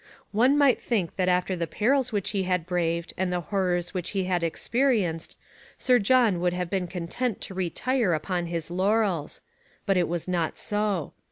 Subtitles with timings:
[0.31, 4.09] One might think that after the perils which he had braved and the horrors which
[4.17, 5.37] he had experienced,
[5.77, 9.41] Sir John would have been content to retire upon his laurels.
[9.85, 11.13] But it was not so.